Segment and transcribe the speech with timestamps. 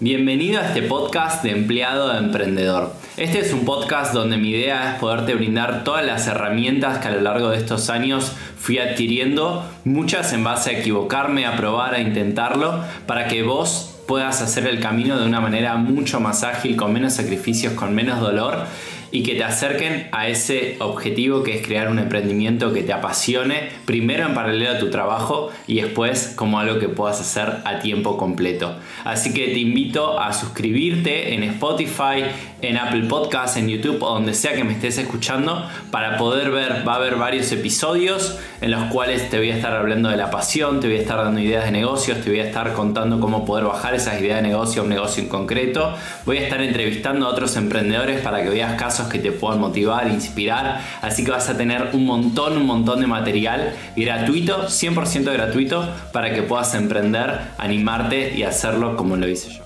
[0.00, 2.92] Bienvenido a este podcast de empleado a emprendedor.
[3.16, 7.10] Este es un podcast donde mi idea es poderte brindar todas las herramientas que a
[7.10, 12.00] lo largo de estos años fui adquiriendo, muchas en base a equivocarme, a probar, a
[12.00, 16.92] intentarlo, para que vos puedas hacer el camino de una manera mucho más ágil, con
[16.92, 18.66] menos sacrificios, con menos dolor
[19.10, 23.70] y que te acerquen a ese objetivo que es crear un emprendimiento que te apasione,
[23.84, 28.16] primero en paralelo a tu trabajo y después como algo que puedas hacer a tiempo
[28.16, 28.76] completo.
[29.04, 32.24] Así que te invito a suscribirte en Spotify,
[32.60, 36.86] en Apple Podcasts, en YouTube o donde sea que me estés escuchando para poder ver,
[36.86, 40.30] va a haber varios episodios en los cuales te voy a estar hablando de la
[40.30, 43.44] pasión, te voy a estar dando ideas de negocios, te voy a estar contando cómo
[43.44, 45.94] poder bajar esas ideas de negocio a un negocio en concreto,
[46.26, 50.08] voy a estar entrevistando a otros emprendedores para que veas casos que te puedan motivar,
[50.08, 55.88] inspirar, así que vas a tener un montón, un montón de material gratuito, 100% gratuito,
[56.12, 59.62] para que puedas emprender, animarte y hacerlo como lo hice yo.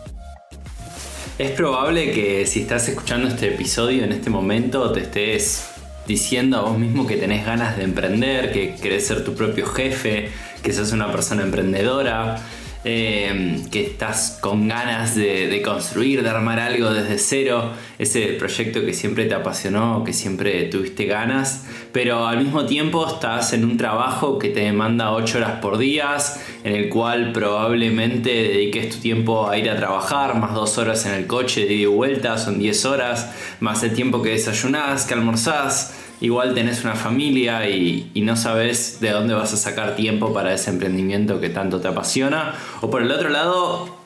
[1.38, 5.70] Es probable que si estás escuchando este episodio en este momento te estés
[6.06, 10.30] diciendo a vos mismo que tenés ganas de emprender, que querés ser tu propio jefe,
[10.62, 12.38] que sos una persona emprendedora,
[12.84, 18.92] Em, que estás con ganas de, construir, de armar algo desde cero, ese proyecto que
[18.92, 24.36] siempre te apasionó, que siempre tuviste ganas, pero al mismo tiempo estás en un trabajo
[24.36, 26.16] que te demanda 8 horas por día,
[26.64, 31.12] en el cual probablemente dediques tu tiempo a ir a trabajar, más 2 horas en
[31.12, 35.14] el coche de ida y vuelta, son 10 horas, más el tiempo que desayunás, que
[35.14, 40.54] almorzás igual tenés una familia y, no sabes de dónde vas a sacar tiempo para
[40.54, 42.54] ese emprendimiento que tanto te apasiona.
[42.80, 43.98] O por el otro lado,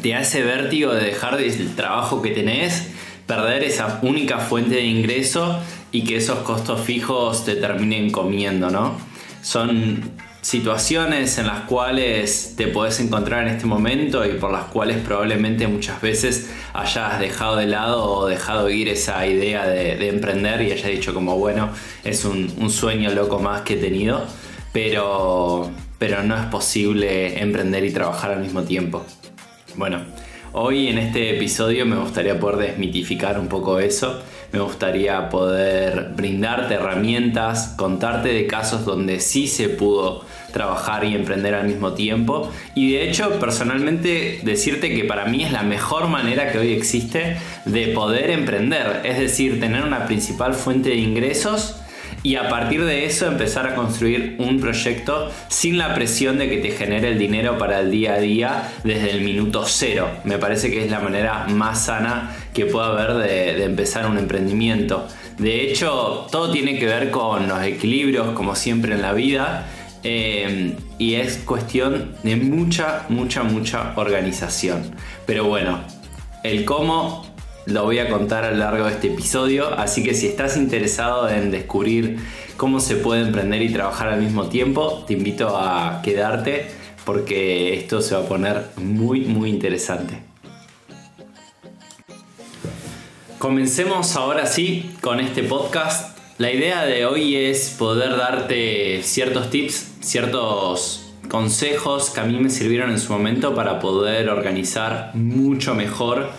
[0.00, 2.90] te hace vértigo de dejar el trabajo que tenés,
[3.26, 5.58] perder esa única fuente de ingreso
[5.90, 8.96] y que esos costos fijos te terminen comiendo, ¿no?
[9.42, 10.12] Son
[10.44, 15.66] situaciones en las cuales te puedes encontrar en este momento y por las cuales probablemente
[15.66, 20.90] muchas veces hayas dejado de lado o dejado ir esa idea de, emprender y hayas
[20.90, 21.70] dicho como bueno,
[22.04, 24.22] es un, sueño loco más que he tenido,
[24.70, 29.02] pero, pero no es posible emprender y trabajar al mismo tiempo.
[29.76, 30.02] Bueno,
[30.54, 34.22] hoy en este episodio me gustaría poder desmitificar un poco eso
[34.54, 41.56] me gustaría poder brindarte herramientas, contarte de casos donde sí se pudo trabajar y emprender
[41.56, 42.52] al mismo tiempo.
[42.76, 47.36] Y de hecho, personalmente, decirte que para mí es la mejor manera que hoy existe
[47.64, 49.00] de poder emprender.
[49.02, 51.74] Es decir, tener una principal fuente de ingresos
[52.24, 56.56] y a partir de eso empezar a construir un proyecto sin la presión de que
[56.56, 60.08] te genere el dinero para el día a día desde el minuto cero.
[60.24, 65.06] Me parece que es la manera más sana que pueda haber de, empezar un emprendimiento.
[65.36, 69.66] De hecho, todo tiene que ver con los equilibrios, como siempre en la vida.
[70.02, 74.94] Eh, y es cuestión de mucha, mucha, mucha organización.
[75.26, 75.80] Pero bueno,
[76.42, 77.33] el cómo
[77.66, 81.28] lo voy a contar a lo largo de este episodio, así que si estás interesado
[81.28, 82.18] en descubrir
[82.56, 86.66] cómo se puede emprender y trabajar al mismo tiempo, te invito a quedarte
[87.04, 90.18] porque esto se va a poner muy muy interesante.
[93.38, 96.18] Comencemos ahora sí con este podcast.
[96.38, 102.50] La idea de hoy es poder darte ciertos tips, ciertos consejos que a mí me
[102.50, 106.30] sirvieron en su momento para poder organizar mucho mejor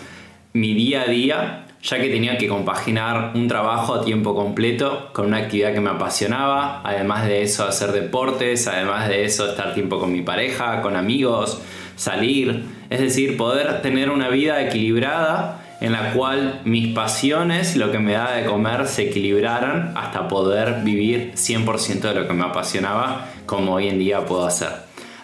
[0.56, 5.26] mi día a día, ya que tenía que compaginar un trabajo a tiempo completo con
[5.26, 9.98] una actividad que me apasionaba, además de eso hacer deportes, además de eso estar tiempo
[9.98, 11.60] con mi pareja, con amigos,
[11.94, 17.98] salir, es decir, poder tener una vida equilibrada en la cual mis pasiones lo que
[17.98, 23.28] me da de comer se equilibraran hasta poder vivir 100% de lo que me apasionaba
[23.44, 24.70] como hoy en día puedo hacer.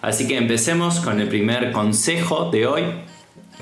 [0.01, 2.83] Así que empecemos con el primer consejo de hoy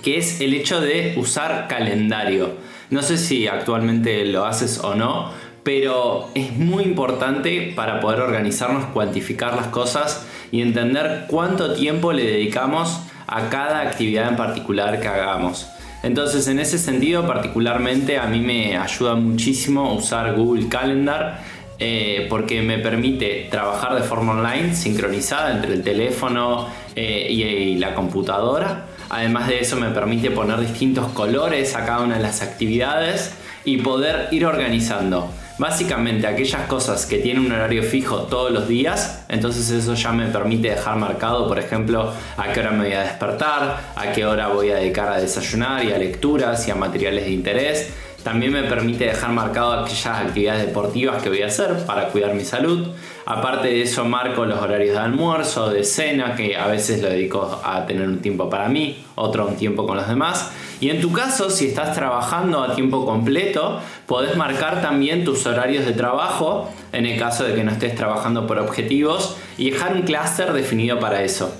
[0.03, 2.55] que es el hecho de usar calendario.
[2.89, 5.31] No sé si actualmente lo haces o no,
[5.63, 12.25] pero es muy importante para poder organizarnos, cuantificar las cosas y entender cuánto tiempo le
[12.25, 15.67] dedicamos a cada actividad en particular que hagamos.
[16.03, 21.41] Entonces, en ese sentido, particularmente a mí me ayuda muchísimo usar Google Calendar
[21.77, 27.93] eh, porque me permite trabajar de forma online, sincronizada entre el teléfono eh, y la
[27.93, 33.33] computadora Además de eso me permite poner distintos colores a cada una de las actividades
[33.65, 35.29] y poder ir organizando.
[35.57, 40.27] Básicamente aquellas cosas que tienen un horario fijo todos los días, entonces eso ya me
[40.27, 44.47] permite dejar marcado, por ejemplo, a qué hora me voy a despertar, a qué hora
[44.47, 47.93] voy a dedicar a desayunar y a lecturas y a materiales de interés.
[48.23, 52.45] También me permite dejar marcado aquellas actividades deportivas que voy a hacer para cuidar mi
[52.45, 52.87] salud.
[53.31, 57.61] Aparte de eso marco los horarios de almuerzo, de cena, que a veces lo dedico
[57.63, 60.51] a tener un tiempo para mí, otro un tiempo con los demás.
[60.81, 65.85] Y en tu caso, si estás trabajando a tiempo completo, podés marcar también tus horarios
[65.85, 70.01] de trabajo, en el caso de que no estés trabajando por objetivos, y dejar un
[70.01, 71.55] clúster definido para eso.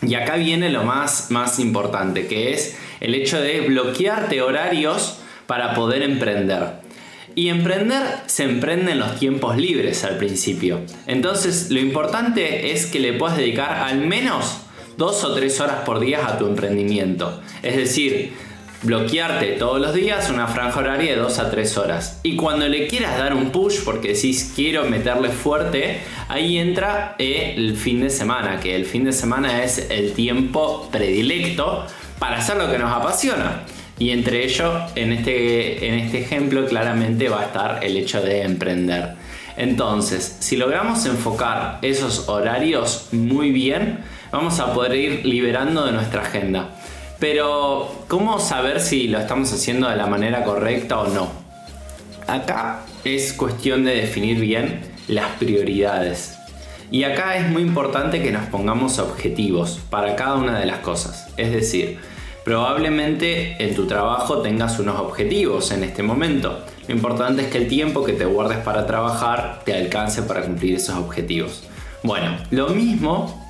[0.00, 5.74] Y acá viene lo más, más importante, que es el hecho de bloquearte horarios para
[5.74, 6.79] poder emprender.
[7.34, 10.80] Y emprender se emprende en los tiempos libres al principio.
[11.06, 14.58] Entonces lo importante es que le puedas dedicar al menos
[14.96, 17.40] dos o tres horas por día a tu emprendimiento.
[17.62, 18.34] Es decir,
[18.82, 22.20] bloquearte todos los días una franja horaria de dos a tres horas.
[22.22, 27.76] Y cuando le quieras dar un push porque decís quiero meterle fuerte, ahí entra el
[27.76, 31.86] fin de semana, que el fin de semana es el tiempo predilecto
[32.18, 33.64] para hacer lo que nos apasiona.
[34.00, 38.44] Y entre ellos, en este, en este ejemplo, claramente va a estar el hecho de
[38.44, 39.10] emprender.
[39.58, 43.98] Entonces, si logramos enfocar esos horarios muy bien,
[44.32, 46.70] vamos a poder ir liberando de nuestra agenda.
[47.18, 51.30] Pero, ¿cómo saber si lo estamos haciendo de la manera correcta o no?
[52.26, 56.38] Acá es cuestión de definir bien las prioridades.
[56.90, 61.28] Y acá es muy importante que nos pongamos objetivos para cada una de las cosas.
[61.36, 61.98] Es decir,
[62.50, 66.64] Probablemente en tu trabajo tengas unos objetivos en este momento.
[66.88, 70.74] Lo importante es que el tiempo que te guardes para trabajar te alcance para cumplir
[70.74, 71.62] esos objetivos.
[72.02, 73.40] Bueno, lo mismo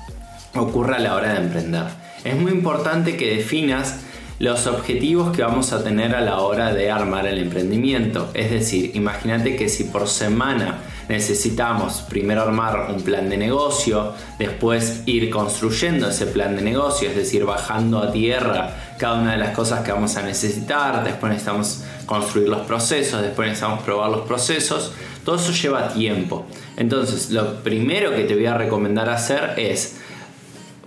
[0.53, 1.85] ocurre a la hora de emprender.
[2.23, 4.01] Es muy importante que definas
[4.41, 8.31] los objetivos que vamos a tener a la hora de armar el emprendimiento.
[8.33, 15.03] Es decir, imagínate que si por semana necesitamos primero armar un plan de negocio, después
[15.05, 19.55] ir construyendo ese plan de negocio, es decir, bajando a tierra cada una de las
[19.55, 24.91] cosas que vamos a necesitar, después necesitamos construir los procesos, después necesitamos probar los procesos,
[25.23, 26.47] todo eso lleva tiempo.
[26.77, 30.00] Entonces, lo primero que te voy a recomendar hacer es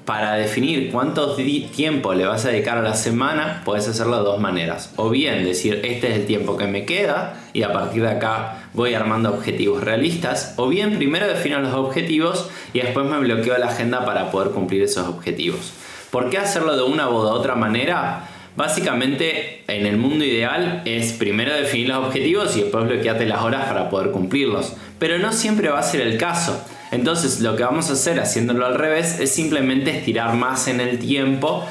[0.05, 4.39] para definir cuánto tiempo le vas a dedicar a la semana, puedes hacerlo de dos
[4.39, 4.93] maneras.
[4.97, 8.69] O bien decir, este es el tiempo que me queda y a partir de acá
[8.75, 10.55] voy armando objetivos realistas.
[10.57, 14.83] O bien primero defino los objetivos y después me bloqueo la agenda para poder cumplir
[14.83, 15.73] esos objetivos.
[16.11, 18.29] ¿Por qué hacerlo de una o de otra manera?
[18.57, 23.65] Básicamente, en el mundo ideal es primero definir los objetivos y después bloquearte las horas
[23.65, 24.75] para poder cumplirlos.
[24.99, 26.63] Pero no siempre va a ser el caso.
[26.95, 31.01] Entonces lo que vamos a hacer haciéndolo al revés es simplemente estirar más en el
[31.01, 31.67] tiempo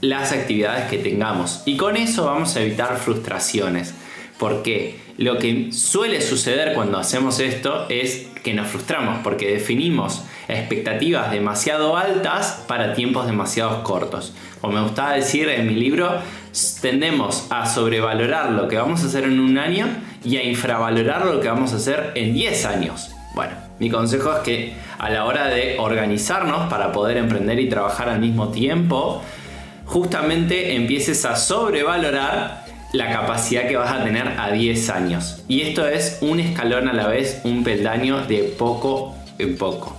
[0.00, 1.62] las actividades que tengamos.
[1.66, 3.92] Y con eso vamos a evitar frustraciones.
[4.38, 11.30] Porque lo que suele suceder cuando hacemos esto es que nos frustramos porque definimos expectativas
[11.30, 14.32] demasiado altas para tiempos demasiado cortos.
[14.62, 16.18] Como me gustaba decir en mi libro,
[16.80, 19.86] tendemos a sobrevalorar lo que vamos a hacer en un año
[20.24, 23.10] y a infravalorar lo que vamos a hacer en 10 años.
[23.34, 28.08] Bueno, mi consejo es que a la hora de organizarnos para poder emprender y trabajar
[28.08, 29.22] al mismo tiempo,
[29.84, 35.42] justamente empieces a sobrevalorar la capacidad que vas a tener a 10 años.
[35.48, 39.96] Y esto es un escalón a la vez, un peldaño de poco en poco.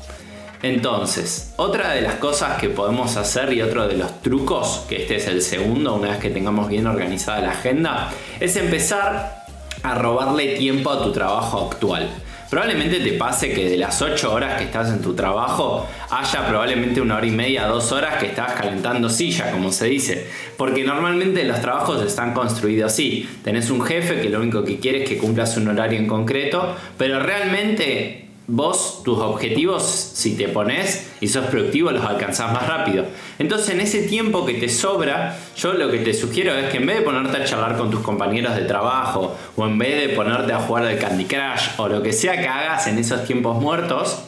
[0.64, 5.18] Entonces, otra de las cosas que podemos hacer y otro de los trucos, que este
[5.18, 8.10] es el segundo, una vez que tengamos bien organizada la agenda,
[8.40, 9.46] es empezar
[9.84, 12.10] a robarle tiempo a tu trabajo actual.
[12.50, 17.02] Probablemente te pase que de las 8 horas que estás en tu trabajo haya probablemente
[17.02, 20.28] una hora y media, dos horas que estás calentando silla, como se dice.
[20.56, 23.28] Porque normalmente los trabajos están construidos así.
[23.44, 26.76] Tenés un jefe que lo único que quiere es que cumplas un horario en concreto,
[26.98, 33.06] pero realmente vos tus objetivos, si te pones y sos productivo, los alcanzás más rápido.
[33.40, 36.86] Entonces, en ese tiempo que te sobra, yo lo que te sugiero es que en
[36.86, 40.54] vez de ponerte a charlar con tus compañeros de trabajo, o en vez de ponerte
[40.54, 44.20] a jugar al Candy Crush, o lo que sea que hagas en esos tiempos muertos,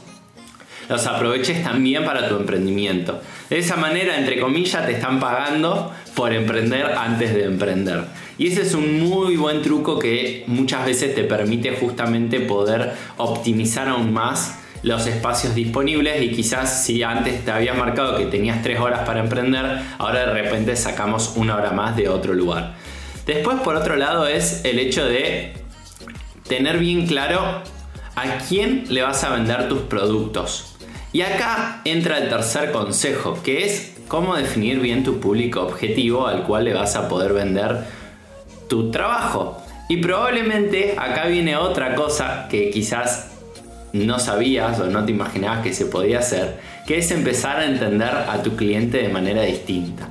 [0.89, 3.21] los aproveches también para tu emprendimiento.
[3.49, 8.03] De esa manera, entre comillas, te están pagando por emprender antes de emprender.
[8.39, 13.89] Y ese es un muy buen truco que muchas veces te permite justamente poder optimizar
[13.89, 18.79] aún más los espacios disponibles y quizás si antes te habías marcado que tenías tres
[18.79, 22.75] horas para emprender, ahora de repente sacamos una hora más de otro lugar.
[23.25, 25.51] Después por otro lado es el hecho de
[26.47, 27.61] tener bien claro
[28.15, 30.77] a quién le vas a vender tus productos.
[31.11, 36.43] Y acá entra el tercer consejo, que es cómo definir bien tu público objetivo al
[36.43, 37.98] cual le vas a poder vender
[38.69, 39.61] tu trabajo.
[39.89, 43.31] Y probablemente acá viene otra cosa que quizás
[43.91, 48.09] no sabías o no te imaginabas que se podía hacer, que es empezar a entender
[48.09, 50.09] a tu cliente de manera distinta.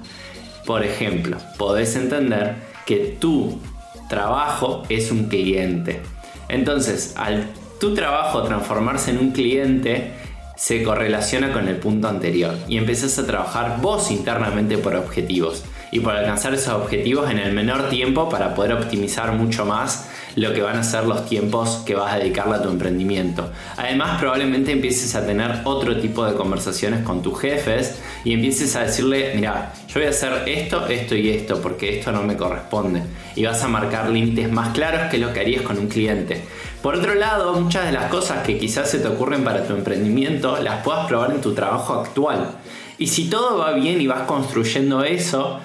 [0.67, 3.61] Por ejemplo, podés entender que tú
[4.09, 6.01] trabajo es un cliente.
[6.49, 7.47] Entonces, al
[7.79, 10.11] tu trabajo transformarse en un cliente,
[10.57, 16.01] se correlaciona con el punto anterior y empiezas a trabajar vos internamente por objetivos y
[16.01, 20.63] por alcanzar esos objetivos en el menor tiempo para poder optimizar mucho más lo que
[20.63, 23.51] van a ser los tiempos que vas a dedicarle a tu emprendimiento.
[23.77, 28.85] Además, probablemente empieces a tener otro tipo de conversaciones con tus jefes y empieces a
[28.85, 33.03] decirle, mira, yo voy a hacer esto, esto y esto, porque esto no me corresponde.
[33.35, 36.43] Y vas a marcar límites más claros que lo que harías con un cliente.
[36.83, 40.59] Por otro lado, muchas de las cosas que quizás se te ocurren para tu emprendimiento
[40.59, 42.53] las puedas probar en tu trabajo actual.
[42.99, 45.61] Y si todo va bien y vas construyendo eso,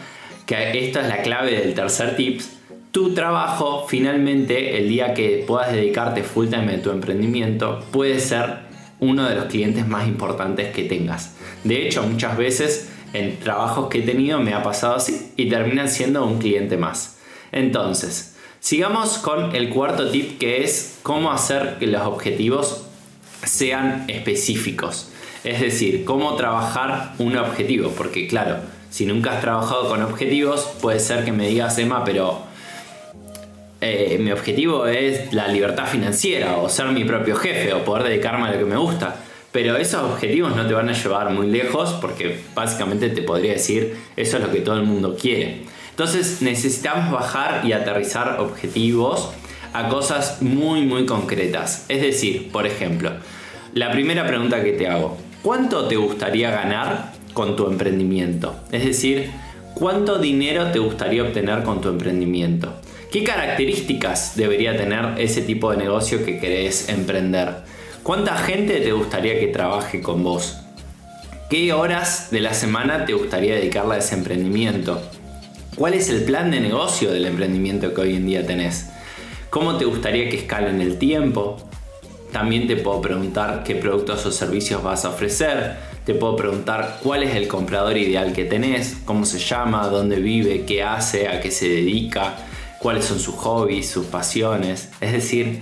[0.46, 2.58] que esta es la clave del tercer tips,
[2.92, 8.72] tu trabajo finalmente, el día que puedas dedicarte full time a tu emprendimiento, puede ser
[9.00, 11.36] uno de los clientes más importantes que tengas.
[11.64, 15.90] De hecho, muchas veces en trabajos que he tenido me ha pasado así y terminan
[15.90, 17.18] siendo un cliente más.
[17.52, 18.34] Entonces,
[18.64, 22.86] Sigamos con el cuarto tip que es cómo hacer que los objetivos
[23.44, 25.12] sean específicos.
[25.44, 27.90] Es decir, cómo trabajar un objetivo.
[27.90, 28.60] Porque claro,
[28.94, 32.44] si nunca has trabajado con objetivos, puede ser que me digas, Emma, pero
[33.82, 38.50] eh, mi objetivo es la libertad financiera o ser mi propio jefe o poder dedicarme
[38.50, 39.16] a lo que me gusta.
[39.52, 43.98] Pero esos objetivos no te van a llevar muy lejos porque básicamente te podría decir,
[44.16, 45.64] eso es lo que todo el mundo quiere.
[45.90, 49.32] Entonces necesitamos bajar y aterrizar objetivos
[49.74, 51.88] a cosas muy muy concretas.
[51.90, 53.10] Es decir, por ejemplo,
[53.74, 58.56] la primera pregunta que te hago, ¿cuánto te gustaría ganar con tu emprendimiento?
[58.72, 59.32] Es decir,
[59.74, 62.74] ¿cuánto dinero te gustaría obtener con tu emprendimiento?
[63.12, 67.58] ¿Qué características debería tener ese tipo de negocio que querés emprender?
[68.02, 70.58] ¿Cuánta gente te gustaría que trabaje con vos?
[71.50, 75.02] ¿Qué horas de la semana te gustaría dedicarle a ese emprendimiento?
[75.76, 78.90] ¿Cuál es el plan de negocio del emprendimiento que hoy en día tenés?
[79.50, 81.58] ¿Cómo te gustaría que escale en el tiempo?
[82.32, 85.78] También te puedo preguntar qué productos o servicios vas a ofrecer.
[86.06, 90.66] Te puedo preguntar cuál es el comprador ideal que tenés, cómo se llama, dónde vive,
[90.66, 92.36] qué hace, a qué se dedica,
[92.80, 94.92] cuáles son sus hobbies, sus pasiones.
[95.00, 95.62] Es decir,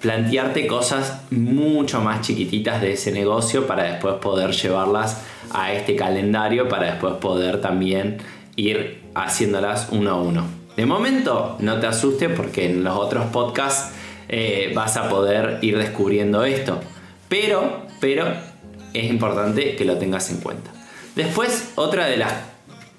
[0.00, 5.22] plantearte cosas mucho más chiquititas de ese negocio para después poder llevarlas
[5.52, 8.16] a este calendario, para después poder también
[8.56, 10.46] ir haciéndolas uno a uno.
[10.74, 13.94] De momento, no te asustes porque en los otros podcasts
[14.30, 16.80] eh, vas a poder ir descubriendo esto.
[17.28, 18.51] Pero, pero
[18.92, 20.70] es importante que lo tengas en cuenta.
[21.14, 22.32] Después, otra de, las,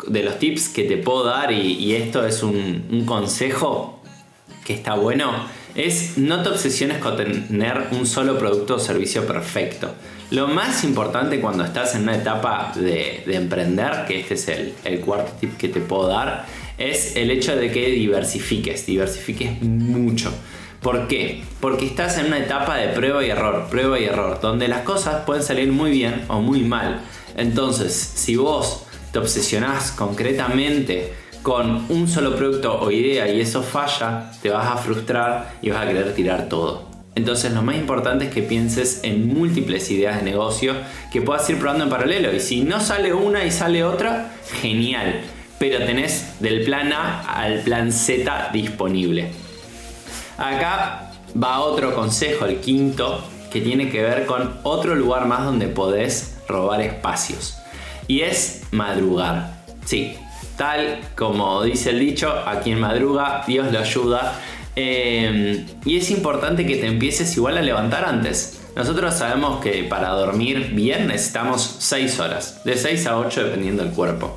[0.07, 4.01] de los tips que te puedo dar, y, esto es un, consejo
[4.65, 5.31] que está bueno,
[5.75, 9.93] es no te obsesiones con tener un solo producto o servicio perfecto.
[10.29, 15.33] Lo más importante cuando estás en una etapa de, emprender, que este es el, cuarto
[15.39, 16.45] tip que te puedo dar,
[16.77, 20.31] es el hecho de que diversifiques, diversifiques mucho.
[20.83, 21.41] ¿Por qué?
[21.61, 25.23] Porque estás en una etapa de prueba y error, prueba y error, donde las cosas
[25.25, 26.99] pueden salir muy bien o muy mal.
[27.37, 34.31] Entonces, si vos te obsesionás concretamente con un solo producto o idea y eso falla,
[34.41, 36.89] te vas a frustrar y vas a querer tirar todo.
[37.15, 40.73] Entonces lo más importante es que pienses en múltiples ideas de negocio
[41.13, 42.33] que puedas ir probando en paralelo.
[42.33, 45.21] Y si no sale una y sale otra, genial.
[45.59, 49.42] Pero tenés del plan A al plan Z disponible.
[50.37, 51.11] Acá
[51.41, 56.37] va otro consejo, el quinto, que tiene que ver con otro lugar más donde podés
[56.47, 57.59] robar espacios.
[58.07, 59.63] Y es madrugar.
[59.85, 60.17] Sí,
[60.57, 64.39] tal como dice el dicho, a quien madruga, Dios lo ayuda.
[64.75, 68.59] Em, y es importante que te empieces igual a levantar antes.
[68.75, 73.93] Nosotros sabemos que para dormir bien necesitamos 6 horas, de 6 a 8 dependiendo del
[73.93, 74.35] cuerpo.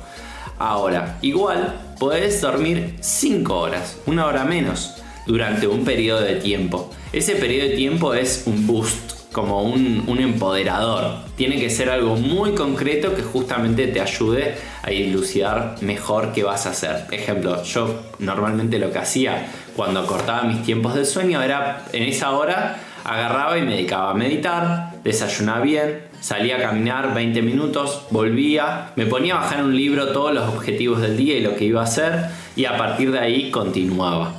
[0.59, 4.93] Ahora, igual puedes dormir 5 horas, una hora menos,
[5.27, 6.89] durante un periodo de tiempo.
[7.13, 11.19] Ese periodo de tiempo es un boost, como un, empoderador.
[11.35, 16.65] Tiene que ser algo muy concreto que justamente te ayude a dilucidar mejor qué vas
[16.65, 17.05] a hacer.
[17.11, 22.31] Ejemplo, yo normalmente lo que hacía cuando cortaba mis tiempos de sueño era en esa
[22.31, 28.91] hora agarraba y me dedicaba a meditar, desayunaba bien, salía a caminar 20 minutos, volvía,
[28.95, 31.79] me ponía a bajar un libro todos los objetivos del día y lo que iba
[31.81, 34.36] a hacer y a partir de ahí continuaba.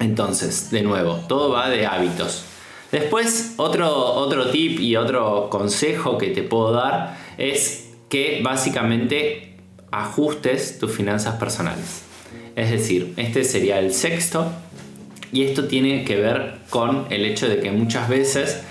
[0.00, 2.44] Entonces, de nuevo, todo va de hábitos.
[2.92, 9.56] Después, otro, otro tip y otro consejo que te puedo dar es que básicamente
[9.90, 12.02] ajustes tus finanzas personales.
[12.56, 14.50] Es decir, este sería el sexto
[15.32, 18.62] y esto tiene que ver con el hecho de que muchas veces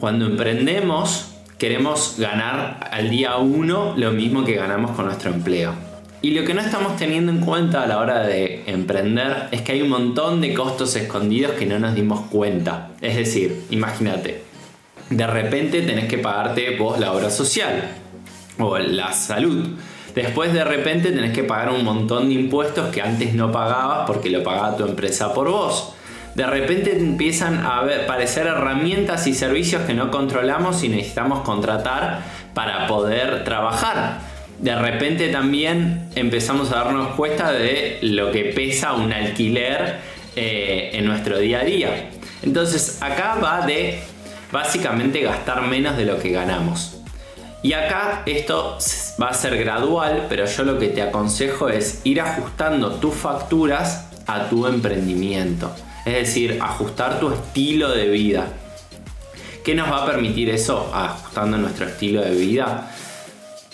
[0.00, 5.93] cuando emprendemos queremos ganar al día uno lo mismo que ganamos con nuestro empleo.
[6.24, 9.72] Y lo que no estamos teniendo en cuenta a la hora de emprender es que
[9.72, 12.92] hay un montón de costos escondidos que no nos dimos cuenta.
[13.02, 14.42] Es decir, imagínate,
[15.10, 17.90] de repente tenés que pagarte vos la obra social
[18.58, 19.76] o la salud.
[20.14, 24.30] Después de repente tenés que pagar un montón de impuestos que antes no pagabas porque
[24.30, 25.92] lo pagaba tu empresa por vos.
[26.34, 32.22] De repente empiezan a aparecer herramientas y servicios que no controlamos y necesitamos contratar
[32.54, 39.12] para poder trabajar de repente también empezamos a darnos cuenta de lo que pesa un
[39.12, 39.98] alquiler
[40.36, 42.10] eh, en nuestro día a día.
[42.42, 44.00] Entonces acá va de
[44.52, 46.96] básicamente gastar menos de lo que ganamos.
[47.62, 48.78] Y acá esto
[49.20, 54.10] va a ser gradual, pero yo lo que te aconsejo es ir ajustando tus facturas
[54.26, 55.74] a tu emprendimiento.
[56.04, 58.48] Es decir, ajustar tu estilo de vida.
[59.64, 62.90] ¿Qué nos va a permitir eso ajustando nuestro estilo de vida?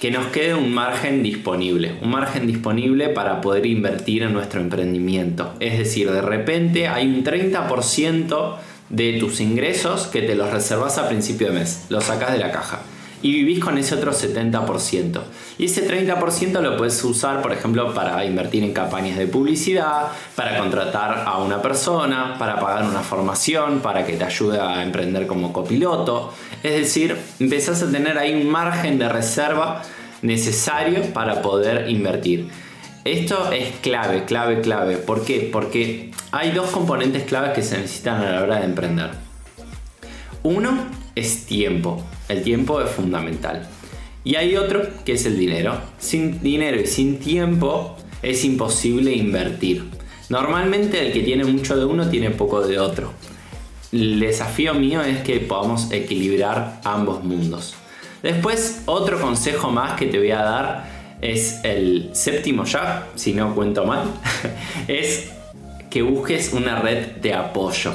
[0.01, 5.55] Que nos quede un margen disponible, un margen disponible para poder invertir en nuestro emprendimiento.
[5.61, 8.57] Es decir, de repente hay un 30%
[8.89, 12.51] de tus ingresos que te los reservas a principio de mes, los sacas de la
[12.51, 12.81] caja
[13.23, 15.21] y vivís con ese otro 70%.
[15.59, 20.59] Y ese 30% lo puedes usar, por ejemplo, para invertir en campañas de publicidad, para
[20.59, 25.53] contratar a una persona, para pagar una formación, para que te ayude a emprender como
[25.53, 26.33] copiloto.
[26.63, 29.83] Es decir, empezás a tener ahí un margen de reserva
[30.23, 32.49] necesario para poder invertir.
[33.05, 34.97] Esto es clave, clave, clave.
[34.97, 35.49] ¿Por qué?
[35.51, 39.11] Porque hay dos componentes claves que se necesitan a la hora de emprender.
[40.43, 42.03] Uno es tiempo.
[42.31, 43.69] El tiempo es fundamental.
[44.23, 45.81] Y hay otro que es el dinero.
[45.99, 49.85] Sin dinero y sin tiempo es imposible invertir.
[50.29, 53.13] Normalmente el que tiene mucho de uno tiene poco de otro.
[53.91, 57.75] El desafío mío es que podamos equilibrar ambos mundos.
[58.23, 63.57] Después, otro consejo más que te voy a dar es el séptimo ya, si no
[63.57, 64.05] cuento mal,
[64.89, 65.31] es
[65.91, 67.93] que busques una red de apoyo.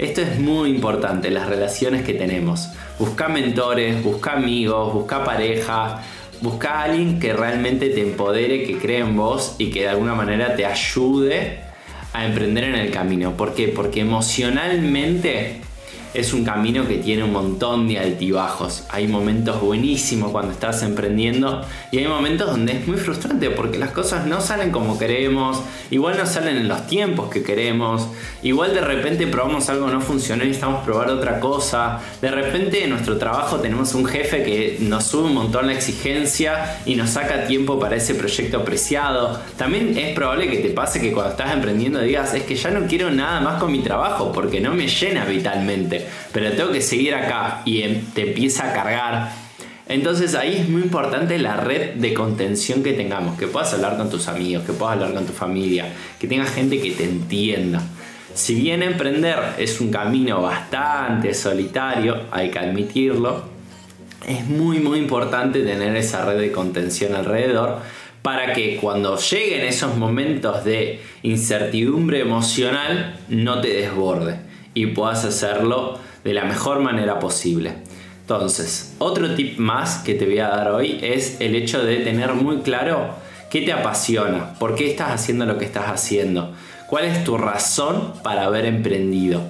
[0.00, 2.70] Esto es muy importante, las relaciones que tenemos.
[2.98, 6.00] Busca mentores, busca amigos, busca pareja,
[6.40, 10.14] busca a alguien que realmente te empodere, que cree en vos y que de alguna
[10.14, 11.58] manera te ayude
[12.14, 13.36] a emprender en el camino.
[13.36, 13.68] ¿Por qué?
[13.68, 15.60] Porque emocionalmente
[16.14, 18.84] es un camino que tiene un montón de altibajos.
[18.88, 23.90] Hay momentos buenísimos cuando estás emprendiendo y hay momentos donde es muy frustrante porque las
[23.90, 28.06] cosas no salen como queremos, igual no salen en los tiempos que queremos,
[28.42, 32.90] igual de repente probamos algo no funcionó y necesitamos probar otra cosa, de repente en
[32.90, 37.46] nuestro trabajo tenemos un jefe que nos sube un montón la exigencia y nos saca
[37.46, 39.40] tiempo para ese proyecto apreciado.
[39.56, 42.86] También es probable que te pase que cuando estás emprendiendo digas, es que ya no
[42.86, 45.99] quiero nada más con mi trabajo porque no me llena vitalmente
[46.32, 49.32] pero tengo que seguir acá y em, te empieza a cargar.
[49.88, 54.08] Entonces ahí es muy importante la red de contención que tengamos, que puedas hablar con
[54.08, 57.82] tus amigos, que puedas hablar con tu familia, que tengas gente que te entienda.
[58.34, 63.42] Si bien emprender es un camino bastante solitario, hay que admitirlo,
[64.26, 67.80] es muy muy importante tener esa red de contención alrededor
[68.22, 75.98] para que cuando lleguen esos momentos de incertidumbre emocional no te desborde y puedas hacerlo
[76.24, 77.74] de la mejor manera posible.
[78.22, 82.34] Entonces, otro tip más que te voy a dar hoy es el hecho de tener
[82.34, 83.14] muy claro
[83.50, 86.54] qué te apasiona, por qué estás haciendo lo que estás haciendo,
[86.86, 89.42] cuál es tu razón para haber emprendido.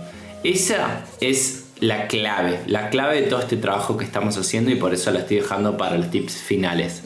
[0.42, 4.94] Esa es la clave, la clave de todo este trabajo que estamos haciendo y por
[4.94, 7.02] eso la estoy dejando para los tips finales.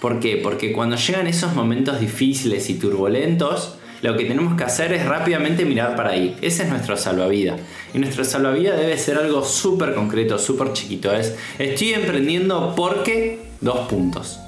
[0.00, 0.36] ¿Por qué?
[0.36, 5.64] Porque cuando llegan esos momentos difíciles y turbulentos, lo que tenemos que hacer es rápidamente
[5.64, 6.36] mirar para ahí.
[6.42, 7.60] Ese es nuestro salvavidas.
[7.94, 11.12] Y nuestro salvavidas debe ser algo súper concreto, súper chiquito.
[11.12, 14.38] Es, estoy emprendiendo porque dos puntos.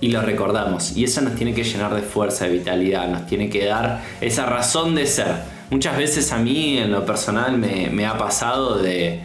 [0.00, 0.96] Y lo recordamos.
[0.96, 3.08] Y eso nos tiene que llenar de fuerza, de vitalidad.
[3.08, 5.34] Nos tiene que dar esa razón de ser.
[5.70, 9.20] Muchas veces a mí en lo personal me, ha pasado de,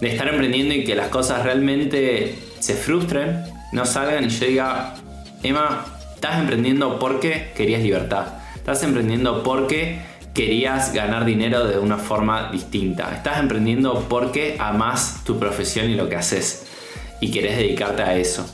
[0.00, 4.94] de estar emprendiendo y que las cosas realmente se frustren, no salgan y yo diga,
[5.42, 9.98] Emma, estás emprendiendo porque querías libertad Estás emprendiendo porque
[10.32, 13.14] querías ganar dinero de una forma distinta.
[13.14, 16.64] Estás emprendiendo porque amas tu profesión y lo que haces
[17.20, 18.46] y querés dedicarte a eso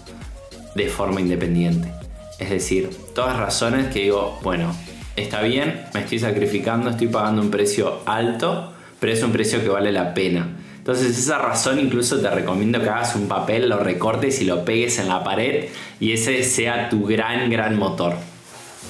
[0.75, 1.92] de forma independiente.
[2.40, 4.75] Es decir, todas razones que digo, bueno,
[5.14, 9.68] está bien, me estoy sacrificando, estoy pagando un precio alto, pero es un precio que
[9.68, 10.57] vale la pena.
[10.79, 14.99] Entonces esa razón incluso te recomiendo que hagas un papel, lo recortes y lo pegues
[14.99, 15.66] en la pared
[16.01, 18.16] y ese sea tu gran, gran motor.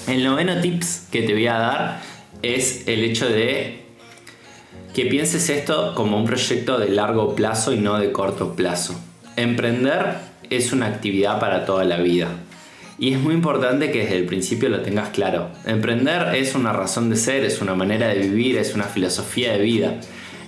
[0.06, 2.00] El noveno tips que te voy a dar
[2.42, 3.80] es el hecho de
[4.94, 8.98] que pienses esto como un proyecto de largo plazo y no de corto plazo.
[9.36, 10.16] Emprender
[10.48, 12.28] es una actividad para toda la vida.
[12.98, 15.50] Y es muy importante que desde el principio lo tengas claro.
[15.64, 19.60] Emprender es una razón de ser, es una manera de vivir, es una filosofía de
[19.60, 20.00] vida.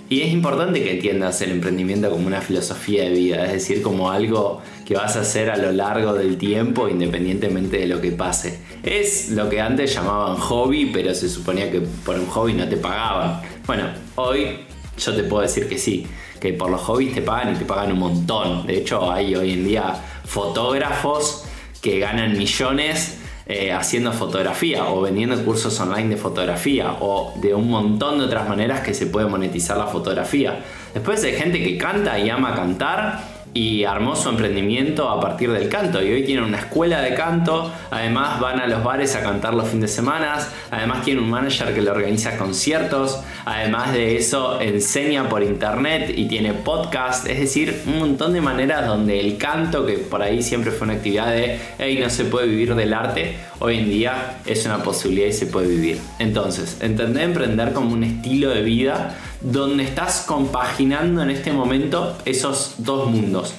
[0.09, 4.11] Y es importante que entiendas el emprendimiento como una filosofía de vida, es decir, como
[4.11, 8.59] algo que vas a hacer a lo largo del tiempo independientemente de lo que pase.
[8.83, 12.77] Es lo que antes llamaban hobby, pero se suponía que por un hobby no te
[12.77, 13.41] pagaban.
[13.65, 14.59] Bueno, hoy
[14.97, 16.05] yo te puedo decir que sí,
[16.39, 18.67] que por los hobbies te pagan y te pagan un montón.
[18.67, 21.45] De hecho, hay hoy en día fotógrafos
[21.81, 27.69] que ganan millones eh, haciendo fotografía o vendiendo cursos online de fotografía o de un
[27.69, 30.63] montón de otras maneras que se puede monetizar la fotografía.
[30.93, 35.69] Después hay gente que canta y ama cantar y armó su emprendimiento a partir del
[35.69, 36.01] canto.
[36.01, 39.67] Y hoy tiene una escuela de canto, además van a los bares a cantar los
[39.67, 40.39] fines de semana,
[40.71, 46.27] además tiene un manager que le organiza conciertos, además de eso enseña por internet y
[46.27, 50.71] tiene podcast, es decir, un montón de maneras donde el canto, que por ahí siempre
[50.71, 54.65] fue una actividad de, hey, no se puede vivir del arte, hoy en día es
[54.65, 55.99] una posibilidad y se puede vivir.
[56.19, 62.75] Entonces, entender emprender como un estilo de vida donde estás compaginando en este momento esos
[62.77, 63.53] dos mundos.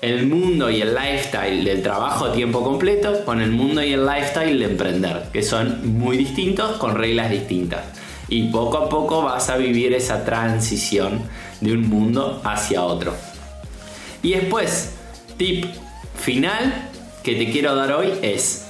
[0.00, 4.04] El mundo y el lifestyle del trabajo a tiempo completo con el mundo y el
[4.04, 7.82] lifestyle de emprender, que son muy distintos con reglas distintas.
[8.28, 11.22] Y poco a poco vas a vivir esa transición
[11.60, 13.14] de un mundo hacia otro.
[14.24, 14.94] Y después,
[15.36, 15.66] tip
[16.16, 16.90] final
[17.22, 18.66] que te quiero dar hoy es,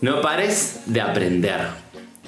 [0.00, 1.68] no pares de aprender,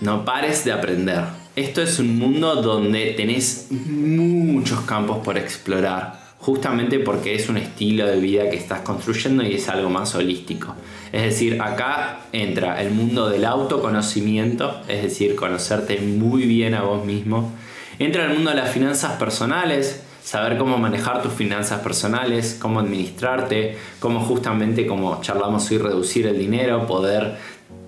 [0.00, 6.99] no pares de aprender esto es un mundo donde tenés muchos campos por explorar, justamente
[6.99, 10.75] porque es un estilo de vida que estás construyendo y es algo más holístico.
[11.12, 17.05] Es decir, acá entra el mundo del autoconocimiento, es decir, conocerte muy bien a vos
[17.05, 17.53] mismo.
[18.01, 23.79] Entra el mundo de las finanzas personales, saber cómo manejar tus finanzas personales, cómo administrarte,
[24.01, 27.37] cómo justamente, como charlamos hoy, reducir el dinero, poder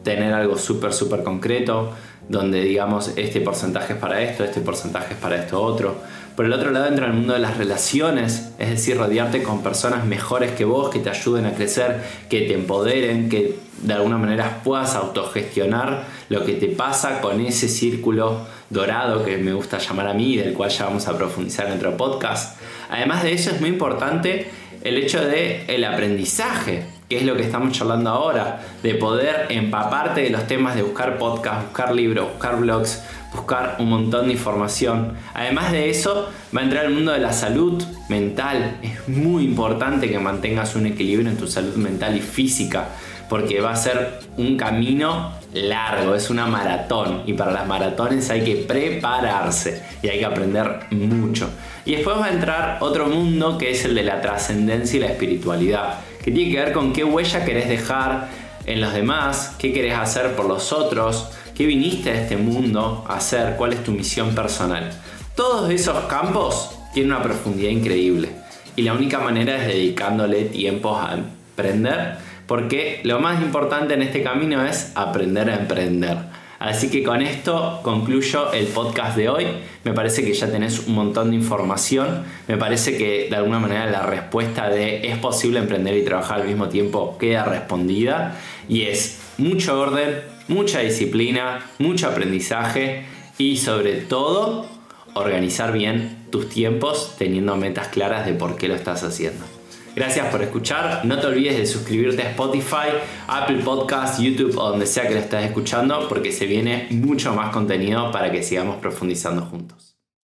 [0.04, 1.92] tener algo súper, súper concreto
[2.28, 5.96] donde digamos este porcentaje es para esto, este porcentaje es para esto otro.
[6.34, 10.04] Por el otro lado entra el mundo de las relaciones, es decir, rodearte con personas
[10.04, 14.60] mejores que vos, que te ayuden a crecer, que te empoderen, que de alguna manera
[14.62, 20.14] puedas autogestionar lo que te pasa con ese círculo dorado que me gusta llamar a
[20.14, 22.60] mí del cual ya vamos a profundizar en otro podcast.
[22.90, 24.50] Además de eso es muy importante
[24.82, 30.22] el hecho de el aprendizaje, que es lo que estamos charlando ahora, de poder empaparte
[30.22, 35.12] de los temas de buscar podcasts, buscar libros, buscar blogs, buscar un montón de información.
[35.34, 38.78] Además de eso, va a entrar el mundo de la salud mental.
[38.82, 42.88] Es muy importante que mantengas un equilibrio en tu salud mental y física,
[43.28, 48.42] porque va a ser un camino largo, es una maratón y para las maratones hay
[48.42, 51.48] que prepararse y hay que aprender mucho.
[51.84, 55.06] Y después va a entrar otro mundo que es el de la trascendencia y la
[55.06, 58.28] espiritualidad que tiene que ver con qué huella querés dejar
[58.66, 63.14] en los demás, qué querés hacer por los otros, qué viniste a este mundo a
[63.14, 64.90] hacer, cuál es tu misión personal.
[65.36, 68.30] Todos esos campos tienen una profundidad increíble
[68.74, 72.16] y la única manera es dedicándole tiempo a emprender
[72.48, 76.18] porque lo más importante en este camino es aprender a emprender.
[76.58, 79.46] Así que con esto concluyo el podcast de hoy.
[79.84, 82.24] Me parece que ya tenés un montón de información.
[82.48, 86.48] Me parece que de alguna manera la respuesta de es posible emprender y trabajar al
[86.48, 88.36] mismo tiempo queda respondida.
[88.68, 93.04] Y es mucho orden, mucha disciplina, mucho aprendizaje
[93.38, 94.66] y sobre todo
[95.14, 99.55] organizar bien tus tiempos teniendo metas claras de por qué lo estás haciendo.
[99.96, 101.06] Gracias por escuchar.
[101.06, 102.88] No te olvides de suscribirte a Spotify,
[103.28, 107.50] Apple Podcasts, YouTube o donde sea que lo estés escuchando porque se viene mucho más
[107.50, 109.85] contenido para que sigamos profundizando juntos.